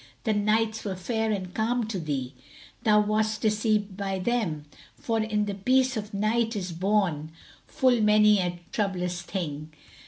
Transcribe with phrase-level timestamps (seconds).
[0.23, 2.33] The nights were fair and calm to thee;
[2.81, 7.31] thou wast deceived by them, For in the peace of night is born
[7.67, 9.69] full many a troublous thing."